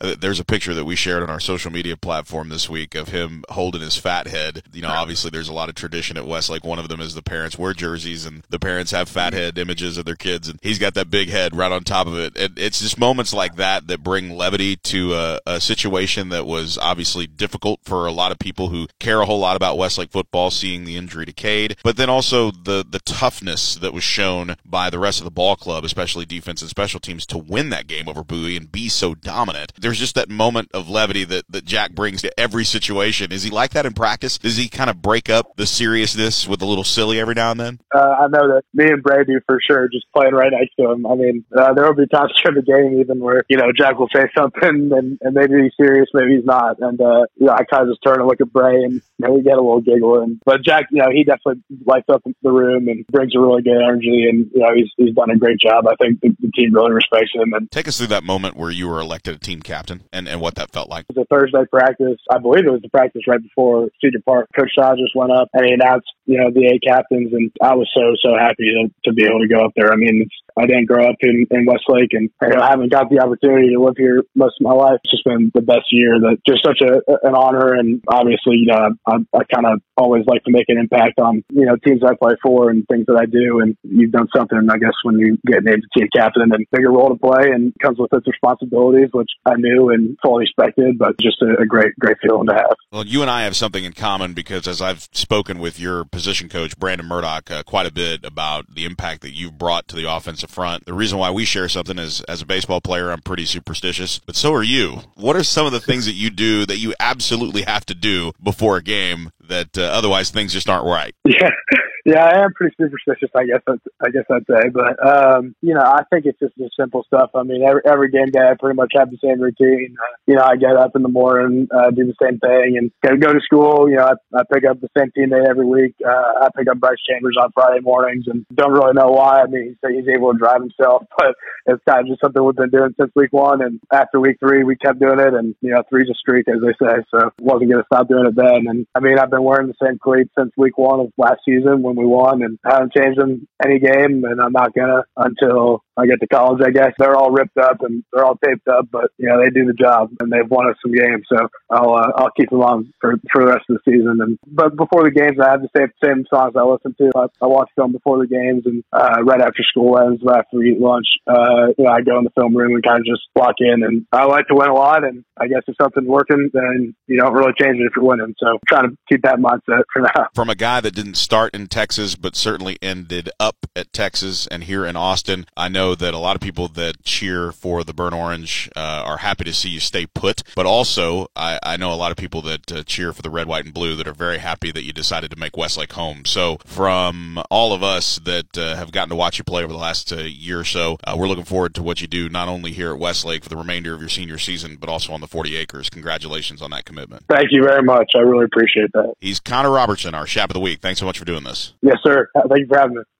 Uh, 0.00 0.14
there's 0.18 0.38
a 0.38 0.44
picture 0.44 0.74
that 0.74 0.84
we 0.84 0.94
shared 0.94 1.24
on 1.24 1.30
our 1.30 1.40
social 1.40 1.72
media 1.72 1.96
platform 1.96 2.50
this 2.50 2.68
week 2.68 2.94
of 2.94 3.08
him 3.08 3.44
holding 3.48 3.80
his 3.80 3.96
fat 3.96 4.28
head. 4.28 4.62
You 4.72 4.82
know, 4.82 4.90
obviously 4.90 5.30
there's 5.30 5.48
a 5.48 5.52
lot 5.52 5.67
lot 5.68 5.70
of 5.70 5.74
tradition 5.74 6.16
at 6.16 6.26
Westlake. 6.26 6.64
One 6.64 6.78
of 6.78 6.88
them 6.88 7.00
is 7.00 7.14
the 7.14 7.22
parents 7.22 7.58
wear 7.58 7.74
jerseys 7.74 8.24
and 8.24 8.42
the 8.48 8.58
parents 8.58 8.90
have 8.92 9.08
fathead 9.08 9.58
images 9.58 9.98
of 9.98 10.06
their 10.06 10.14
kids, 10.14 10.48
and 10.48 10.58
he's 10.62 10.78
got 10.78 10.94
that 10.94 11.10
big 11.10 11.28
head 11.28 11.54
right 11.54 11.70
on 11.70 11.84
top 11.84 12.06
of 12.06 12.18
it. 12.18 12.36
it 12.36 12.52
it's 12.56 12.80
just 12.80 12.98
moments 12.98 13.34
like 13.34 13.56
that 13.56 13.86
that 13.86 14.02
bring 14.02 14.30
levity 14.30 14.76
to 14.76 15.14
a, 15.14 15.40
a 15.46 15.60
situation 15.60 16.30
that 16.30 16.46
was 16.46 16.78
obviously 16.78 17.26
difficult 17.26 17.80
for 17.84 18.06
a 18.06 18.12
lot 18.12 18.32
of 18.32 18.38
people 18.38 18.70
who 18.70 18.86
care 18.98 19.20
a 19.20 19.26
whole 19.26 19.38
lot 19.38 19.56
about 19.56 19.76
Westlake 19.76 20.10
football, 20.10 20.50
seeing 20.50 20.84
the 20.84 20.96
injury 20.96 21.26
to 21.26 21.32
Cade, 21.32 21.76
but 21.84 21.96
then 21.96 22.08
also 22.08 22.50
the 22.50 22.84
the 22.88 23.00
toughness 23.00 23.74
that 23.74 23.92
was 23.92 24.04
shown 24.04 24.56
by 24.64 24.88
the 24.88 24.98
rest 24.98 25.20
of 25.20 25.24
the 25.24 25.30
ball 25.30 25.56
club, 25.56 25.84
especially 25.84 26.24
defense 26.24 26.62
and 26.62 26.70
special 26.70 27.00
teams, 27.00 27.26
to 27.26 27.36
win 27.36 27.68
that 27.70 27.86
game 27.86 28.08
over 28.08 28.24
Bowie 28.24 28.56
and 28.56 28.72
be 28.72 28.88
so 28.88 29.14
dominant. 29.14 29.72
There's 29.78 29.98
just 29.98 30.14
that 30.14 30.30
moment 30.30 30.70
of 30.72 30.88
levity 30.88 31.24
that, 31.24 31.44
that 31.50 31.64
Jack 31.64 31.92
brings 31.92 32.22
to 32.22 32.40
every 32.40 32.64
situation. 32.64 33.32
Is 33.32 33.42
he 33.42 33.50
like 33.50 33.72
that 33.72 33.84
in 33.84 33.92
practice? 33.92 34.38
Does 34.38 34.56
he 34.56 34.68
kind 34.68 34.88
of 34.88 35.02
break 35.02 35.28
up 35.28 35.56
the 35.58 35.66
seriousness 35.66 36.46
with 36.48 36.62
a 36.62 36.66
little 36.66 36.84
silly 36.84 37.20
every 37.20 37.34
now 37.34 37.50
and 37.50 37.60
then? 37.60 37.80
Uh, 37.94 38.14
I 38.20 38.26
know 38.28 38.46
that 38.54 38.62
me 38.72 38.86
and 38.86 39.02
Bray 39.02 39.24
do 39.24 39.40
for 39.44 39.58
sure, 39.60 39.88
just 39.88 40.06
playing 40.14 40.32
right 40.32 40.52
next 40.52 40.74
to 40.76 40.90
him. 40.90 41.04
I 41.04 41.14
mean, 41.16 41.44
uh, 41.56 41.74
there 41.74 41.84
will 41.84 41.94
be 41.94 42.06
times 42.06 42.32
during 42.42 42.56
the 42.56 42.62
game 42.62 43.00
even 43.00 43.20
where, 43.20 43.44
you 43.48 43.56
know, 43.56 43.72
Jack 43.76 43.98
will 43.98 44.08
say 44.14 44.30
something 44.36 44.90
and, 44.96 45.18
and 45.20 45.34
maybe 45.34 45.62
he's 45.62 45.72
serious, 45.76 46.08
maybe 46.14 46.36
he's 46.36 46.44
not. 46.44 46.78
And, 46.78 47.00
uh, 47.00 47.26
you 47.36 47.46
know, 47.46 47.52
I 47.52 47.64
kind 47.64 47.82
of 47.82 47.88
just 47.90 48.02
turn 48.02 48.20
and 48.20 48.28
look 48.28 48.40
at 48.40 48.52
Bray 48.52 48.84
and, 48.84 48.94
you 48.94 49.02
know, 49.18 49.32
we 49.32 49.42
get 49.42 49.58
a 49.58 49.62
little 49.62 49.80
giggle. 49.80 50.22
And, 50.22 50.40
but 50.46 50.64
Jack, 50.64 50.86
you 50.90 51.02
know, 51.02 51.10
he 51.12 51.24
definitely 51.24 51.62
lights 51.84 52.08
up 52.08 52.22
the 52.24 52.52
room 52.52 52.88
and 52.88 53.04
brings 53.08 53.34
a 53.34 53.40
really 53.40 53.62
good 53.62 53.82
energy. 53.82 54.26
And, 54.30 54.48
you 54.54 54.60
know, 54.60 54.74
he's, 54.74 54.90
he's 54.96 55.14
done 55.14 55.30
a 55.30 55.36
great 55.36 55.58
job. 55.58 55.86
I 55.88 55.96
think 56.00 56.20
the, 56.20 56.30
the 56.40 56.52
team 56.52 56.72
really 56.72 56.92
respects 56.92 57.32
him. 57.34 57.52
And 57.52 57.70
take 57.70 57.88
us 57.88 57.98
through 57.98 58.08
that 58.08 58.24
moment 58.24 58.56
where 58.56 58.70
you 58.70 58.86
were 58.88 59.00
elected 59.00 59.34
a 59.34 59.38
team 59.38 59.60
captain 59.60 60.04
and, 60.12 60.28
and 60.28 60.40
what 60.40 60.54
that 60.54 60.70
felt 60.70 60.88
like. 60.88 61.06
It 61.08 61.16
was 61.16 61.26
a 61.26 61.34
Thursday 61.34 61.66
practice. 61.70 62.18
I 62.30 62.38
believe 62.38 62.66
it 62.66 62.70
was 62.70 62.82
the 62.82 62.88
practice 62.88 63.22
right 63.26 63.42
before 63.42 63.88
Cedar 64.00 64.20
Park. 64.24 64.48
Coach 64.56 64.70
Shaw 64.74 64.94
just 64.94 65.16
went 65.16 65.32
up 65.32 65.47
and 65.52 65.66
he 65.66 65.72
announced, 65.72 66.08
you 66.28 66.36
know, 66.36 66.52
the 66.52 66.68
eight 66.68 66.84
captains. 66.84 67.32
And 67.32 67.50
I 67.62 67.74
was 67.74 67.88
so, 67.96 68.12
so 68.20 68.36
happy 68.38 68.68
to, 68.76 68.92
to 69.08 69.14
be 69.16 69.24
able 69.24 69.40
to 69.40 69.48
go 69.48 69.64
up 69.64 69.72
there. 69.74 69.90
I 69.90 69.96
mean, 69.96 70.28
I 70.58 70.66
didn't 70.66 70.86
grow 70.86 71.08
up 71.08 71.16
in, 71.20 71.46
in 71.50 71.64
Westlake 71.64 72.12
and 72.12 72.28
you 72.42 72.48
know, 72.48 72.60
I 72.60 72.68
haven't 72.70 72.92
got 72.92 73.08
the 73.08 73.20
opportunity 73.20 73.72
to 73.72 73.80
live 73.80 73.96
here 73.96 74.22
most 74.34 74.60
of 74.60 74.64
my 74.66 74.76
life. 74.76 75.00
It's 75.04 75.12
just 75.12 75.24
been 75.24 75.50
the 75.54 75.62
best 75.62 75.88
year 75.90 76.20
that 76.20 76.44
just 76.46 76.60
such 76.62 76.82
a, 76.84 77.00
an 77.24 77.34
honor. 77.34 77.72
And 77.72 78.04
obviously, 78.06 78.60
you 78.60 78.66
know, 78.66 78.92
I, 79.06 79.24
I 79.32 79.42
kind 79.48 79.64
of 79.64 79.80
always 79.96 80.26
like 80.26 80.44
to 80.44 80.52
make 80.52 80.68
an 80.68 80.76
impact 80.76 81.18
on, 81.18 81.44
you 81.50 81.64
know, 81.64 81.76
teams 81.80 82.02
I 82.04 82.12
play 82.14 82.36
for 82.42 82.68
and 82.68 82.84
things 82.88 83.06
that 83.06 83.16
I 83.16 83.24
do. 83.24 83.60
And 83.60 83.76
you've 83.82 84.12
done 84.12 84.28
something, 84.36 84.58
I 84.68 84.76
guess, 84.76 84.98
when 85.04 85.16
you 85.18 85.38
get 85.46 85.64
named 85.64 85.84
a 85.84 85.98
team 85.98 86.08
captain 86.14 86.50
and 86.52 86.66
bigger 86.72 86.92
role 86.92 87.08
to 87.08 87.16
play 87.16 87.48
and 87.54 87.72
comes 87.80 87.98
with 87.98 88.12
its 88.12 88.26
responsibilities, 88.26 89.08
which 89.12 89.30
I 89.46 89.54
knew 89.56 89.90
and 89.90 90.18
fully 90.22 90.44
expected, 90.44 90.98
but 90.98 91.18
just 91.20 91.40
a, 91.40 91.62
a 91.62 91.66
great, 91.66 91.96
great 91.98 92.18
feeling 92.20 92.48
to 92.48 92.54
have. 92.54 92.74
Well, 92.92 93.06
you 93.06 93.22
and 93.22 93.30
I 93.30 93.44
have 93.44 93.56
something 93.56 93.84
in 93.84 93.92
common 93.92 94.34
because 94.34 94.66
as 94.66 94.82
I've 94.82 95.08
spoken 95.12 95.60
with 95.60 95.78
your 95.78 96.04
position 96.18 96.48
coach, 96.48 96.76
Brandon 96.76 97.06
Murdoch, 97.06 97.48
uh, 97.48 97.62
quite 97.62 97.86
a 97.86 97.92
bit 97.92 98.24
about 98.24 98.74
the 98.74 98.84
impact 98.84 99.20
that 99.20 99.30
you've 99.30 99.56
brought 99.56 99.86
to 99.86 99.94
the 99.94 100.12
offensive 100.12 100.50
front. 100.50 100.84
The 100.84 100.92
reason 100.92 101.16
why 101.16 101.30
we 101.30 101.44
share 101.44 101.68
something 101.68 101.96
is 101.96 102.22
as 102.22 102.42
a 102.42 102.46
baseball 102.46 102.80
player, 102.80 103.12
I'm 103.12 103.22
pretty 103.22 103.44
superstitious, 103.44 104.18
but 104.18 104.34
so 104.34 104.52
are 104.52 104.64
you. 104.64 105.02
What 105.14 105.36
are 105.36 105.44
some 105.44 105.64
of 105.64 105.70
the 105.70 105.78
things 105.78 106.06
that 106.06 106.14
you 106.14 106.30
do 106.30 106.66
that 106.66 106.78
you 106.78 106.92
absolutely 106.98 107.62
have 107.62 107.86
to 107.86 107.94
do 107.94 108.32
before 108.42 108.76
a 108.78 108.82
game 108.82 109.30
that 109.46 109.78
uh, 109.78 109.82
otherwise 109.82 110.30
things 110.30 110.52
just 110.52 110.68
aren't 110.68 110.86
right? 110.86 111.14
Yeah. 111.24 111.50
Yeah, 112.08 112.24
I 112.24 112.42
am 112.42 112.54
pretty 112.54 112.74
superstitious. 112.80 113.28
I 113.36 113.44
guess 113.44 113.60
I'd, 113.68 114.12
guess 114.14 114.24
I'd 114.32 114.46
say, 114.48 114.70
but 114.72 114.96
um, 115.06 115.54
you 115.60 115.74
know, 115.74 115.82
I 115.84 116.04
think 116.08 116.24
it's 116.24 116.38
just 116.38 116.56
the 116.56 116.70
simple 116.74 117.04
stuff. 117.04 117.28
I 117.34 117.42
mean, 117.42 117.62
every 117.62 117.82
every 117.84 118.10
game 118.10 118.30
day, 118.32 118.40
I 118.40 118.54
pretty 118.58 118.76
much 118.76 118.92
have 118.96 119.10
the 119.10 119.18
same 119.22 119.38
routine. 119.38 119.94
Uh, 120.00 120.16
you 120.26 120.34
know, 120.36 120.42
I 120.42 120.56
get 120.56 120.74
up 120.74 120.96
in 120.96 121.02
the 121.02 121.10
morning, 121.10 121.68
uh, 121.70 121.90
do 121.90 122.06
the 122.06 122.16
same 122.16 122.38
thing, 122.38 122.78
and 122.78 122.90
go 123.04 123.14
go 123.18 123.34
to 123.34 123.40
school. 123.44 123.90
You 123.90 123.96
know, 123.96 124.08
I, 124.08 124.40
I 124.40 124.42
pick 124.50 124.64
up 124.64 124.80
the 124.80 124.88
same 124.96 125.12
teammate 125.12 125.50
every 125.50 125.66
week. 125.66 125.96
Uh, 126.02 126.08
I 126.08 126.48
pick 126.56 126.70
up 126.70 126.80
Bryce 126.80 126.96
Chambers 127.06 127.36
on 127.38 127.52
Friday 127.52 127.80
mornings, 127.82 128.24
and 128.26 128.46
don't 128.54 128.72
really 128.72 128.94
know 128.94 129.10
why. 129.10 129.42
I 129.42 129.46
mean, 129.46 129.76
he's, 129.76 129.92
he's 129.92 130.08
able 130.08 130.32
to 130.32 130.38
drive 130.38 130.62
himself, 130.62 131.04
but 131.18 131.36
it's 131.66 131.84
kind 131.86 132.00
of 132.00 132.06
just 132.06 132.22
something 132.22 132.42
we've 132.42 132.56
been 132.56 132.70
doing 132.70 132.94
since 132.98 133.12
week 133.16 133.34
one. 133.34 133.60
And 133.60 133.80
after 133.92 134.18
week 134.18 134.38
three, 134.40 134.64
we 134.64 134.76
kept 134.76 134.98
doing 134.98 135.20
it, 135.20 135.34
and 135.34 135.54
you 135.60 135.72
know, 135.72 135.82
three's 135.90 136.08
a 136.08 136.14
streak, 136.14 136.48
as 136.48 136.62
they 136.64 136.72
say. 136.80 137.04
So 137.12 137.28
wasn't 137.38 137.68
going 137.70 137.84
to 137.84 137.88
stop 137.92 138.08
doing 138.08 138.24
it 138.24 138.34
then. 138.34 138.64
And 138.64 138.86
I 138.94 139.00
mean, 139.00 139.18
I've 139.18 139.30
been 139.30 139.44
wearing 139.44 139.68
the 139.68 139.84
same 139.86 139.98
cleats 139.98 140.30
since 140.38 140.52
week 140.56 140.78
one 140.78 141.00
of 141.00 141.12
last 141.18 141.40
season 141.44 141.82
when 141.82 141.97
we 141.98 142.06
won, 142.06 142.42
and 142.42 142.58
I 142.64 142.74
haven't 142.74 142.94
changed 142.94 143.18
them 143.18 143.46
any 143.64 143.78
game, 143.78 144.24
and 144.24 144.40
I'm 144.40 144.52
not 144.52 144.74
gonna 144.74 145.02
until 145.16 145.82
I 145.98 146.06
get 146.06 146.20
to 146.20 146.28
college. 146.28 146.62
I 146.64 146.70
guess 146.70 146.92
they're 146.98 147.16
all 147.16 147.32
ripped 147.32 147.58
up 147.58 147.82
and 147.82 148.04
they're 148.12 148.24
all 148.24 148.38
taped 148.44 148.68
up, 148.68 148.86
but 148.90 149.10
you 149.18 149.28
know 149.28 149.42
they 149.42 149.50
do 149.50 149.66
the 149.66 149.74
job 149.74 150.10
and 150.20 150.30
they've 150.30 150.48
won 150.48 150.70
us 150.70 150.76
some 150.80 150.92
games, 150.92 151.26
so 151.28 151.48
I'll 151.70 151.94
uh, 151.94 152.12
I'll 152.16 152.30
keep 152.38 152.50
them 152.50 152.62
on 152.62 152.92
for 153.00 153.16
for 153.32 153.42
the 153.42 153.50
rest 153.50 153.64
of 153.68 153.78
the 153.78 153.90
season. 153.90 154.18
And 154.22 154.38
but 154.46 154.76
before 154.76 155.02
the 155.02 155.10
games, 155.10 155.38
I 155.42 155.50
have 155.50 155.62
the 155.62 155.68
same 155.76 155.90
same 156.02 156.24
songs 156.32 156.54
I 156.56 156.62
listen 156.62 156.94
to. 156.98 157.10
I, 157.16 157.26
I 157.42 157.46
watch 157.48 157.70
film 157.74 157.92
before 157.92 158.18
the 158.18 158.28
games 158.30 158.62
and 158.66 158.84
uh, 158.92 159.22
right 159.24 159.40
after 159.40 159.62
school 159.64 159.98
ends, 159.98 160.22
right 160.24 160.38
after 160.38 160.58
we 160.58 160.72
eat 160.72 160.80
lunch. 160.80 161.06
Uh, 161.26 161.74
you 161.76 161.84
know, 161.84 161.90
I 161.90 162.02
go 162.02 162.18
in 162.18 162.24
the 162.24 162.34
film 162.38 162.56
room 162.56 162.74
and 162.74 162.84
kind 162.84 163.00
of 163.00 163.06
just 163.06 163.26
walk 163.34 163.56
in, 163.58 163.82
and 163.82 164.06
I 164.12 164.24
like 164.26 164.46
to 164.48 164.54
win 164.54 164.68
a 164.68 164.74
lot. 164.74 165.02
And 165.02 165.24
I 165.36 165.48
guess 165.48 165.62
if 165.66 165.74
something's 165.80 166.06
working, 166.06 166.50
then 166.52 166.94
you 167.08 167.18
don't 167.18 167.34
really 167.34 167.52
change 167.58 167.78
it 167.80 167.90
if 167.90 167.96
you're 167.96 168.04
winning. 168.04 168.34
So 168.38 168.46
I'm 168.46 168.58
trying 168.68 168.90
to 168.90 168.96
keep 169.10 169.22
that 169.22 169.38
mindset 169.38 169.82
for 169.92 170.02
now. 170.02 170.28
From 170.34 170.48
a 170.48 170.54
guy 170.54 170.80
that 170.80 170.94
didn't 170.94 171.16
start 171.16 171.54
in 171.54 171.66
Texas, 171.66 171.87
but 172.20 172.36
certainly 172.36 172.78
ended 172.82 173.30
up 173.40 173.56
at 173.74 173.92
Texas 173.92 174.46
and 174.46 174.64
here 174.64 174.84
in 174.84 174.96
Austin, 174.96 175.46
I 175.56 175.68
know 175.68 175.94
that 175.94 176.14
a 176.14 176.18
lot 176.18 176.36
of 176.36 176.42
people 176.42 176.68
that 176.68 177.02
cheer 177.04 177.52
for 177.52 177.84
the 177.84 177.94
burnt 177.94 178.14
orange 178.14 178.68
uh, 178.76 179.02
are 179.04 179.18
happy 179.18 179.44
to 179.44 179.52
see 179.52 179.68
you 179.68 179.80
stay 179.80 180.06
put. 180.06 180.42
But 180.54 180.66
also, 180.66 181.28
I, 181.36 181.58
I 181.62 181.76
know 181.76 181.92
a 181.92 181.94
lot 181.94 182.10
of 182.10 182.16
people 182.16 182.42
that 182.42 182.72
uh, 182.72 182.82
cheer 182.82 183.12
for 183.12 183.22
the 183.22 183.30
red, 183.30 183.46
white, 183.46 183.64
and 183.64 183.74
blue 183.74 183.96
that 183.96 184.06
are 184.06 184.12
very 184.12 184.38
happy 184.38 184.70
that 184.72 184.84
you 184.84 184.92
decided 184.92 185.30
to 185.30 185.38
make 185.38 185.56
Westlake 185.56 185.92
home. 185.92 186.24
So, 186.24 186.58
from 186.64 187.42
all 187.50 187.72
of 187.72 187.82
us 187.82 188.18
that 188.20 188.56
uh, 188.56 188.76
have 188.76 188.92
gotten 188.92 189.10
to 189.10 189.16
watch 189.16 189.38
you 189.38 189.44
play 189.44 189.64
over 189.64 189.72
the 189.72 189.78
last 189.78 190.12
uh, 190.12 190.16
year 190.16 190.60
or 190.60 190.64
so, 190.64 190.98
uh, 191.04 191.14
we're 191.18 191.28
looking 191.28 191.44
forward 191.44 191.74
to 191.76 191.82
what 191.82 192.00
you 192.00 192.06
do 192.06 192.28
not 192.28 192.48
only 192.48 192.72
here 192.72 192.92
at 192.92 192.98
Westlake 192.98 193.42
for 193.42 193.48
the 193.48 193.56
remainder 193.56 193.94
of 193.94 194.00
your 194.00 194.08
senior 194.08 194.38
season, 194.38 194.76
but 194.76 194.88
also 194.88 195.12
on 195.12 195.20
the 195.20 195.26
40 195.26 195.56
acres. 195.56 195.90
Congratulations 195.90 196.62
on 196.62 196.70
that 196.70 196.84
commitment. 196.84 197.24
Thank 197.28 197.48
you 197.50 197.62
very 197.62 197.82
much. 197.82 198.12
I 198.16 198.20
really 198.20 198.44
appreciate 198.44 198.92
that. 198.92 199.14
He's 199.20 199.40
Connor 199.40 199.70
Robertson, 199.70 200.14
our 200.14 200.26
Chap 200.26 200.50
of 200.50 200.54
the 200.54 200.60
Week. 200.60 200.80
Thanks 200.80 201.00
so 201.00 201.06
much 201.06 201.18
for 201.18 201.24
doing 201.24 201.44
this. 201.44 201.67
Yes, 201.82 201.98
sir. 202.04 202.28
Thank 202.34 202.60
you 202.60 202.66
for 202.68 202.78
having 202.78 202.96
me. 202.96 203.17